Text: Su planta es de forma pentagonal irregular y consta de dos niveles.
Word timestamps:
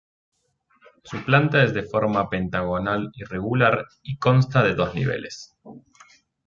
Su 1.03 1.23
planta 1.25 1.63
es 1.63 1.75
de 1.75 1.83
forma 1.83 2.27
pentagonal 2.27 3.11
irregular 3.13 3.85
y 4.01 4.17
consta 4.17 4.63
de 4.63 4.73
dos 4.73 4.95
niveles. 4.95 5.53